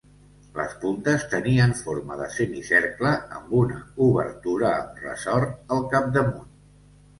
Les 0.59 0.71
puntes 0.85 1.25
tenien 1.33 1.75
forma 1.81 2.17
de 2.21 2.29
semicercle 2.37 3.13
amb 3.41 3.53
una 3.61 3.79
"obertura" 4.07 4.75
amb 4.81 5.05
ressort 5.07 5.73
al 5.79 5.89
capdamunt. 5.95 6.53